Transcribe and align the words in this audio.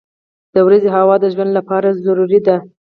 •د 0.53 0.55
ورځې 0.67 0.89
هوا 0.95 1.15
د 1.19 1.25
ژوند 1.33 1.51
لپاره 1.57 1.97
ضروري 2.05 2.39
ده. 2.47 2.57